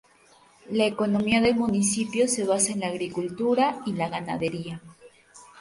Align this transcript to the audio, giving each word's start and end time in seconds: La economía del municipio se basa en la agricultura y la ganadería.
La 0.71 0.87
economía 0.87 1.41
del 1.41 1.53
municipio 1.57 2.27
se 2.27 2.43
basa 2.43 2.71
en 2.73 2.79
la 2.79 2.87
agricultura 2.87 3.83
y 3.85 3.93
la 3.93 4.09
ganadería. 4.09 4.81